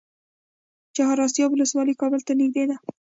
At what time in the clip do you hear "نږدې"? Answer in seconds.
2.39-2.63